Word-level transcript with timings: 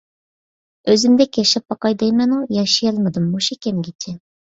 ئۆزۈمدەك 0.93 1.39
ياشاپ 1.43 1.75
باقاي 1.75 1.99
دەيمەنۇ، 2.07 2.43
ياشىيالمىدىم 2.59 3.33
مۇشۇ 3.39 3.63
كەمگىچە. 3.65 4.21